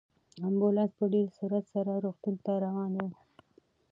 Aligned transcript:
امبولانس 0.47 0.91
په 0.99 1.05
ډېر 1.13 1.27
سرعت 1.37 1.65
سره 1.73 1.91
روغتون 2.05 2.35
ته 2.45 2.51
روان 2.65 2.91
و. 3.09 3.11